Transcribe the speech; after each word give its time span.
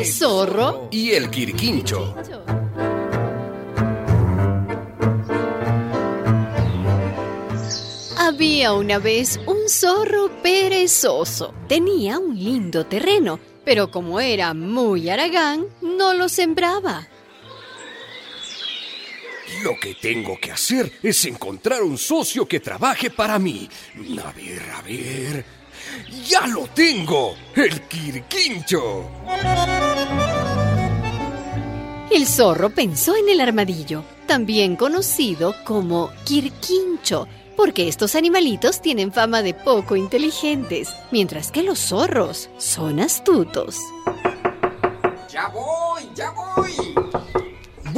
El 0.00 0.06
zorro 0.06 0.88
y 0.90 1.10
el 1.10 1.28
quirquincho. 1.28 2.16
Había 8.16 8.72
una 8.72 8.98
vez 8.98 9.38
un 9.44 9.68
zorro 9.68 10.30
perezoso. 10.42 11.52
Tenía 11.68 12.18
un 12.18 12.34
lindo 12.34 12.86
terreno, 12.86 13.38
pero 13.62 13.90
como 13.90 14.20
era 14.20 14.54
muy 14.54 15.10
aragán, 15.10 15.66
no 15.82 16.14
lo 16.14 16.30
sembraba. 16.30 17.06
Lo 19.62 19.78
que 19.78 19.96
tengo 19.96 20.38
que 20.40 20.50
hacer 20.50 20.90
es 21.02 21.26
encontrar 21.26 21.82
un 21.82 21.98
socio 21.98 22.48
que 22.48 22.60
trabaje 22.60 23.10
para 23.10 23.38
mí. 23.38 23.68
A 24.24 24.32
ver, 24.32 24.62
a 24.74 24.80
ver. 24.80 25.60
¡Ya 26.26 26.46
lo 26.46 26.66
tengo! 26.68 27.34
¡El 27.54 27.82
Quirquincho! 27.82 29.10
El 32.10 32.26
zorro 32.26 32.70
pensó 32.70 33.14
en 33.14 33.28
el 33.28 33.40
armadillo, 33.40 34.02
también 34.26 34.74
conocido 34.74 35.54
como 35.64 36.10
Quirquincho, 36.24 37.28
porque 37.56 37.86
estos 37.86 38.16
animalitos 38.16 38.82
tienen 38.82 39.12
fama 39.12 39.42
de 39.42 39.54
poco 39.54 39.94
inteligentes, 39.94 40.92
mientras 41.12 41.52
que 41.52 41.62
los 41.62 41.78
zorros 41.78 42.50
son 42.58 42.98
astutos. 42.98 43.76
Ya 45.30 45.46
voy, 45.50 46.02
ya 46.16 46.32
voy. 46.32 46.72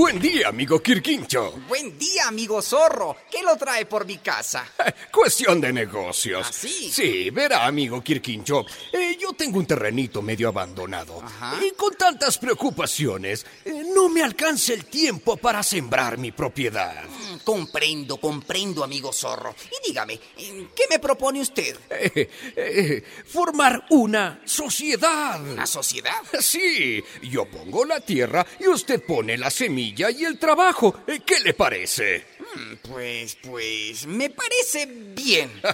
Buen 0.03 0.19
día, 0.19 0.49
amigo 0.49 0.83
Quirquincho. 0.83 1.53
Buen 1.69 1.97
día, 1.97 2.27
amigo 2.27 2.61
zorro. 2.61 3.19
¿Qué 3.31 3.41
lo 3.41 3.57
trae 3.57 3.87
por 3.87 4.05
mi 4.05 4.19
casa? 4.19 4.67
Cuestión 5.13 5.61
de 5.61 5.73
negocios. 5.73 6.45
¿Ah, 6.45 6.53
sí? 6.53 6.91
Sí, 6.93 7.31
verá, 7.31 7.67
amigo 7.67 8.03
Quirquincho. 8.03 8.67
eh, 8.93 9.17
yo 9.21 9.33
tengo 9.35 9.61
un 9.61 9.67
terrenito 9.67 10.21
medio 10.21 10.49
abandonado. 10.49 11.23
Ajá. 11.23 11.57
Y 11.65 11.71
con 11.77 11.95
tantas 11.95 12.37
preocupaciones, 12.37 13.47
eh, 13.65 13.85
no 13.95 14.09
me 14.09 14.25
alcanza 14.25 14.73
el 14.73 14.87
tiempo 14.87 15.37
para 15.37 15.63
sembrar 15.63 16.19
mi 16.19 16.33
propiedad. 16.33 17.05
Mm, 17.05 17.37
Comprendo, 17.45 18.17
comprendo, 18.19 18.83
amigo 18.83 19.13
zorro. 19.13 19.55
Y 19.71 19.89
dígame, 19.89 20.15
eh, 20.37 20.67
¿qué 20.75 20.83
me 20.91 20.99
propone 20.99 21.41
usted? 21.41 21.77
Eh, 21.91 22.29
eh, 22.57 23.05
formar 23.27 23.87
una 23.91 24.41
sociedad. 24.45 25.41
¿Una 25.41 25.65
sociedad? 25.67 26.21
Sí, 26.41 27.03
yo 27.23 27.45
pongo 27.49 27.85
la 27.85 28.01
tierra 28.01 28.45
y 28.59 28.67
usted 28.67 29.01
pone 29.07 29.39
la 29.39 29.49
semilla 29.49 29.92
y 30.11 30.25
el 30.25 30.39
trabajo. 30.39 31.03
Eh, 31.07 31.21
¿Qué 31.25 31.41
le 31.41 31.55
parece? 31.55 32.27
Mm, 32.55 32.75
Pues, 32.91 33.37
pues, 33.43 34.07
me 34.07 34.31
parece 34.31 34.87
bien. 34.87 35.51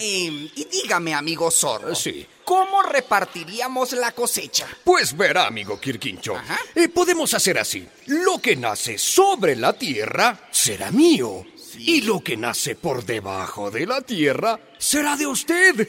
Eh, 0.00 0.50
y 0.54 0.66
dígame, 0.70 1.14
amigo 1.14 1.50
zorro. 1.50 1.94
Sí. 1.94 2.26
¿Cómo 2.44 2.82
repartiríamos 2.82 3.92
la 3.92 4.12
cosecha? 4.12 4.66
Pues 4.84 5.16
verá, 5.16 5.46
amigo 5.46 5.80
Quirquincho, 5.80 6.34
eh, 6.74 6.88
podemos 6.88 7.32
hacer 7.34 7.58
así. 7.58 7.86
Lo 8.06 8.38
que 8.38 8.54
nace 8.54 8.98
sobre 8.98 9.56
la 9.56 9.72
tierra 9.72 10.48
será 10.50 10.90
mío. 10.90 11.44
Y 11.76 12.02
lo 12.02 12.20
que 12.20 12.36
nace 12.36 12.74
por 12.74 13.04
debajo 13.04 13.70
de 13.70 13.86
la 13.86 14.00
tierra 14.00 14.58
será 14.78 15.16
de 15.16 15.26
usted. 15.26 15.88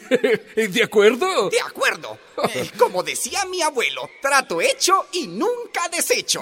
¿De 0.70 0.82
acuerdo? 0.82 1.50
De 1.50 1.60
acuerdo. 1.60 2.18
Eh, 2.54 2.70
como 2.78 3.02
decía 3.02 3.44
mi 3.46 3.62
abuelo, 3.62 4.08
trato 4.20 4.60
hecho 4.60 5.06
y 5.12 5.26
nunca 5.26 5.88
deshecho. 5.90 6.40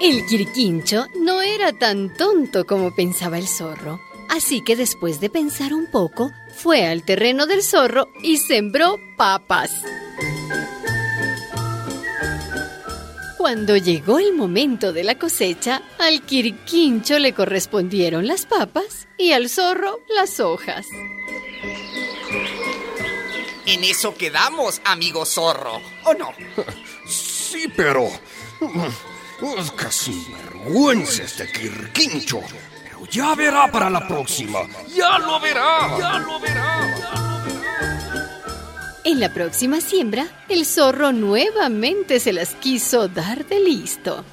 El 0.00 0.26
Quirquincho 0.26 1.06
no 1.20 1.42
era 1.42 1.72
tan 1.72 2.12
tonto 2.16 2.66
como 2.66 2.92
pensaba 2.94 3.38
el 3.38 3.46
zorro, 3.46 4.00
así 4.28 4.62
que 4.62 4.74
después 4.74 5.20
de 5.20 5.30
pensar 5.30 5.72
un 5.72 5.88
poco, 5.90 6.32
fue 6.56 6.86
al 6.86 7.04
terreno 7.04 7.46
del 7.46 7.62
zorro 7.62 8.08
y 8.20 8.38
sembró 8.38 8.98
papas. 9.16 9.70
Cuando 13.42 13.76
llegó 13.76 14.20
el 14.20 14.34
momento 14.34 14.92
de 14.92 15.02
la 15.02 15.18
cosecha, 15.18 15.82
al 15.98 16.22
Quirquincho 16.22 17.18
le 17.18 17.34
correspondieron 17.34 18.28
las 18.28 18.46
papas 18.46 19.08
y 19.18 19.32
al 19.32 19.48
zorro 19.48 19.98
las 20.16 20.38
hojas. 20.38 20.86
En 23.66 23.82
eso 23.82 24.14
quedamos, 24.14 24.80
amigo 24.84 25.26
zorro. 25.26 25.82
¿O 26.04 26.14
no? 26.14 26.32
Sí, 27.08 27.66
pero... 27.76 28.08
Es 29.58 29.72
casi 29.72 30.24
vergüenza 30.44 31.24
este 31.24 31.50
Quirquincho. 31.50 32.42
Pero 32.84 33.06
ya 33.06 33.34
verá 33.34 33.72
para 33.72 33.90
la 33.90 34.06
próxima. 34.06 34.60
Ya 34.94 35.18
lo 35.18 35.40
verá. 35.40 35.98
Ya 35.98 36.18
lo 36.20 36.38
verá. 36.38 37.21
En 39.04 39.18
la 39.18 39.34
próxima 39.34 39.80
siembra, 39.80 40.28
el 40.48 40.64
zorro 40.64 41.12
nuevamente 41.12 42.20
se 42.20 42.32
las 42.32 42.54
quiso 42.54 43.08
dar 43.08 43.44
de 43.46 43.58
listo. 43.58 44.24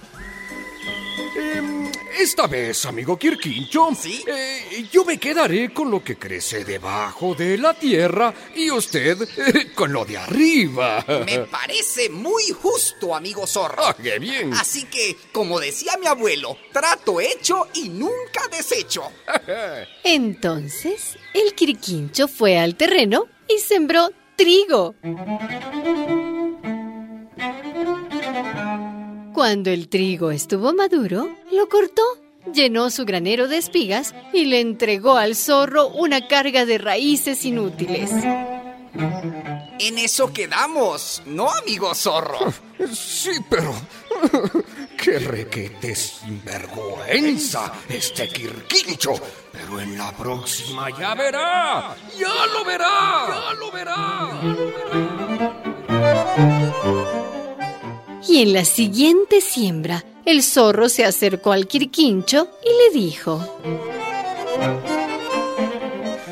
Em, 1.35 1.90
esta 2.19 2.46
vez, 2.46 2.85
amigo 2.85 3.18
Quirquincho, 3.18 3.90
¿Sí? 4.00 4.24
eh, 4.28 4.88
yo 4.91 5.06
me 5.06 5.18
quedaré 5.18 5.74
con 5.74 5.90
lo 5.90 6.03
que 6.03 6.18
crece 6.18 6.66
debajo 6.66 7.34
de 7.34 7.57
la 7.57 7.74
tierra 7.74 8.31
y 8.56 8.69
usted 8.69 9.18
eh, 9.38 9.72
con 9.74 9.91
lo 9.91 10.06
de 10.06 10.18
arriba. 10.18 11.03
Me 11.25 11.40
parece 11.40 12.09
muy 12.09 12.50
justo, 12.50 13.16
amigo 13.16 13.47
zorro. 13.47 13.84
Ah, 13.84 13.96
qué 14.01 14.19
bien. 14.19 14.53
Así 14.53 14.86
que, 14.86 15.18
como 15.31 15.59
decía 15.59 15.97
mi 16.00 16.06
abuelo, 16.06 16.57
trato 16.72 17.19
hecho 17.19 17.68
y 17.74 17.90
nunca 17.90 18.47
deshecho. 18.51 19.12
Entonces, 20.03 21.18
el 21.34 21.56
Quirquincho 21.56 22.28
fue 22.28 22.59
al 22.59 22.75
terreno 22.75 23.25
y 23.47 23.59
sembró 23.59 24.12
trigo. 24.40 24.96
Cuando 29.34 29.70
el 29.70 29.90
trigo 29.90 30.32
estuvo 30.32 30.74
maduro, 30.74 31.30
lo 31.52 31.68
cortó, 31.68 32.04
llenó 32.54 32.90
su 32.90 33.04
granero 33.04 33.50
de 33.50 33.58
espigas 33.58 34.16
y 34.32 34.46
le 34.46 34.62
entregó 34.62 35.18
al 35.18 35.36
zorro 35.36 35.90
una 35.90 36.30
carga 36.30 36.66
de 36.66 36.78
raíces 36.78 37.44
inútiles. 37.44 38.12
En 39.80 39.98
eso 39.98 40.32
quedamos, 40.32 41.22
¿no, 41.26 41.50
amigo 41.50 41.94
zorro? 41.94 42.54
Sí, 42.94 43.32
pero... 43.50 43.74
¡Qué 45.02 45.18
requete 45.18 45.96
sinvergüenza 45.96 47.72
este 47.88 48.28
Quirquincho! 48.28 49.14
Pero 49.50 49.80
en 49.80 49.98
la 49.98 50.12
próxima 50.12 50.90
ya 50.90 51.16
verá. 51.16 51.96
¡Ya 52.18 52.46
lo 52.54 52.66
verá! 52.66 53.28
¡Ya 53.30 53.54
lo 53.54 53.72
verá! 53.72 54.42
Y 58.28 58.42
en 58.42 58.52
la 58.54 58.66
siguiente 58.66 59.40
siembra, 59.40 60.04
el 60.26 60.44
zorro 60.44 60.90
se 60.90 61.06
acercó 61.06 61.54
al 61.54 61.68
Quirquincho 61.68 62.50
y 62.62 62.68
le 62.68 63.00
dijo... 63.00 63.62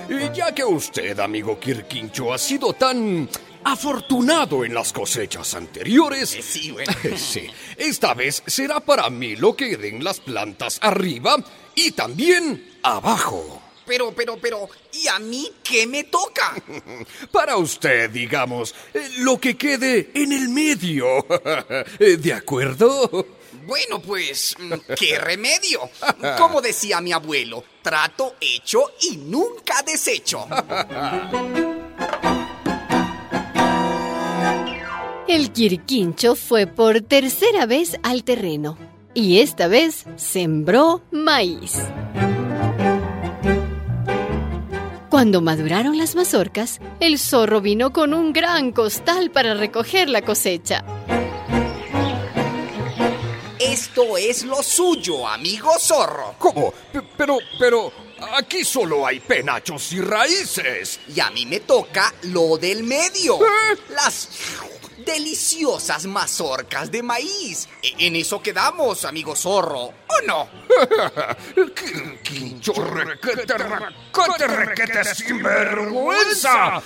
Y 0.09 0.35
ya 0.35 0.53
que 0.53 0.65
usted, 0.65 1.17
amigo 1.19 1.57
Quirquincho, 1.57 2.33
ha 2.33 2.37
sido 2.37 2.73
tan 2.73 3.29
afortunado 3.71 4.63
en 4.63 4.73
las 4.73 4.93
cosechas 4.93 5.53
anteriores... 5.53 6.35
Eh, 6.35 6.41
sí, 6.41 6.71
bueno. 6.71 6.93
Sí, 7.17 7.47
esta 7.75 8.13
vez 8.13 8.43
será 8.45 8.79
para 8.79 9.09
mí 9.09 9.35
lo 9.35 9.55
que 9.55 9.77
den 9.77 10.03
las 10.03 10.19
plantas 10.19 10.79
arriba 10.81 11.35
y 11.75 11.91
también 11.91 12.77
abajo. 12.83 13.61
Pero, 13.85 14.13
pero, 14.13 14.37
pero, 14.37 14.69
¿y 14.93 15.07
a 15.07 15.19
mí 15.19 15.51
qué 15.63 15.87
me 15.87 16.05
toca? 16.05 16.55
Para 17.31 17.57
usted, 17.57 18.09
digamos, 18.09 18.75
eh, 18.93 19.09
lo 19.19 19.39
que 19.39 19.55
quede 19.55 20.11
en 20.13 20.31
el 20.33 20.49
medio. 20.49 21.25
Eh, 21.99 22.17
¿De 22.17 22.33
acuerdo? 22.33 23.25
Bueno, 23.65 24.01
pues, 24.01 24.55
mm, 24.59 24.73
¿qué 24.97 25.17
remedio? 25.19 25.89
Como 26.37 26.61
decía 26.61 27.01
mi 27.01 27.11
abuelo, 27.11 27.63
trato 27.81 28.35
hecho 28.39 28.93
y 29.01 29.17
nunca 29.17 29.81
deshecho. 29.83 30.47
El 35.27 35.51
Quirquincho 35.51 36.35
fue 36.35 36.67
por 36.67 37.01
tercera 37.01 37.65
vez 37.65 37.97
al 38.03 38.23
terreno 38.23 38.77
y 39.13 39.39
esta 39.39 39.67
vez 39.67 40.05
sembró 40.15 41.01
maíz. 41.11 41.73
Cuando 45.09 45.41
maduraron 45.41 45.97
las 45.97 46.15
mazorcas, 46.15 46.79
el 46.99 47.17
zorro 47.17 47.59
vino 47.61 47.91
con 47.91 48.13
un 48.13 48.31
gran 48.33 48.71
costal 48.71 49.31
para 49.31 49.53
recoger 49.55 50.09
la 50.09 50.21
cosecha. 50.21 50.85
Esto 53.59 54.17
es 54.17 54.43
lo 54.43 54.61
suyo, 54.61 55.27
amigo 55.27 55.71
zorro. 55.79 56.35
¿Cómo? 56.37 56.71
P- 56.93 57.01
Pero, 57.17 57.37
pero, 57.59 57.91
aquí 58.37 58.63
solo 58.63 59.05
hay 59.05 59.19
penachos 59.19 59.91
y 59.93 60.01
raíces. 60.01 60.99
Y 61.13 61.19
a 61.19 61.31
mí 61.31 61.45
me 61.47 61.59
toca 61.61 62.13
lo 62.23 62.57
del 62.57 62.83
medio. 62.83 63.37
¿Eh? 63.41 63.77
Las 63.89 64.29
deliciosas 65.07 66.05
mazorcas 66.05 66.91
de 66.91 67.01
maíz. 67.01 67.67
E- 67.81 68.05
En 68.07 68.15
eso 68.15 68.41
quedamos, 68.41 69.05
amigo 69.05 69.35
zorro, 69.35 69.85
¿o 69.85 70.21
no? 70.27 70.47
Quirquincho, 71.73 72.73
requete, 72.73 73.57
requete, 73.57 74.47
requete, 74.47 75.15
sinvergüenza. 75.15 76.81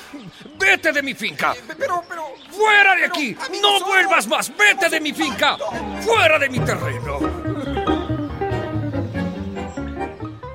Vete 0.58 0.92
de 0.94 1.02
mi 1.02 1.14
finca. 1.16 1.54
Pero, 1.78 2.04
pero... 2.08 2.32
¡Fuera 2.52 2.96
de 2.96 3.06
aquí! 3.06 3.36
¡No 3.62 3.84
vuelvas 3.86 4.28
más! 4.28 4.52
¡Vete 4.56 4.88
de 4.90 5.00
mi 5.00 5.12
finca! 5.14 5.58
¡Fuera 6.02 6.38
de 6.38 6.50
mi 6.50 6.60
terreno! 6.60 7.18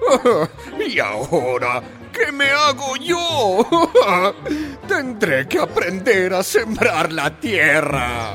¿Y 0.86 1.00
ahora 1.00 1.82
qué 2.16 2.32
me 2.32 2.50
hago 2.50 2.96
yo? 2.96 3.66
Tendré 4.88 5.46
que 5.46 5.58
aprender 5.58 6.34
a 6.34 6.42
sembrar 6.42 7.12
la 7.12 7.38
tierra. 7.38 8.34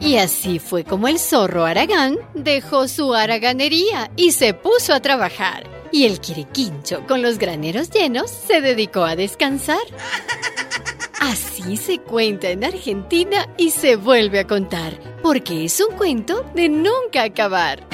Y 0.00 0.18
así 0.18 0.58
fue 0.58 0.84
como 0.84 1.08
el 1.08 1.18
zorro 1.18 1.64
Aragán 1.64 2.18
dejó 2.34 2.88
su 2.88 3.14
araganería 3.14 4.10
y 4.16 4.32
se 4.32 4.52
puso 4.52 4.92
a 4.92 5.00
trabajar. 5.00 5.64
Y 5.90 6.04
el 6.04 6.20
quiriquincho, 6.20 7.06
con 7.06 7.22
los 7.22 7.38
graneros 7.38 7.90
llenos, 7.90 8.30
se 8.30 8.60
dedicó 8.60 9.04
a 9.04 9.16
descansar. 9.16 9.78
Así 11.20 11.78
se 11.78 12.00
cuenta 12.00 12.50
en 12.50 12.64
Argentina 12.64 13.48
y 13.56 13.70
se 13.70 13.96
vuelve 13.96 14.40
a 14.40 14.46
contar, 14.46 15.00
porque 15.22 15.64
es 15.64 15.80
un 15.80 15.96
cuento 15.96 16.44
de 16.54 16.68
nunca 16.68 17.22
acabar. 17.22 17.93